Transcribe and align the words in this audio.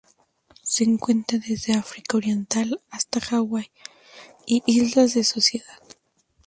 Se 0.63 0.83
encuentra 0.83 1.37
desde 1.37 1.73
el 1.73 1.77
África 1.77 2.17
Oriental 2.17 2.81
hasta 2.89 3.19
las 3.19 3.33
Hawaii 3.33 3.69
y 4.47 4.63
Islas 4.65 5.13
de 5.13 5.19
la 5.19 5.23
Sociedad. 5.25 5.79